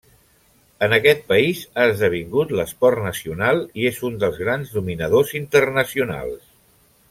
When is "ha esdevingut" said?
1.81-2.55